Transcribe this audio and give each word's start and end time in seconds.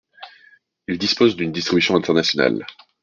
Il 0.87 0.97
dispose 0.97 1.35
d'une 1.35 1.51
distribution 1.51 1.95
internationale. 1.95 2.65